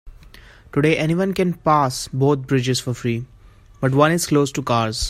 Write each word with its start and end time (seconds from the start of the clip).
Today, 0.73 0.97
anyone 0.97 1.31
can 1.35 1.53
pass 1.53 2.07
both 2.07 2.47
bridges 2.47 2.79
for 2.79 2.95
free, 2.95 3.27
but 3.79 3.93
one 3.93 4.11
is 4.11 4.25
closed 4.25 4.55
to 4.55 4.63
cars. 4.63 4.99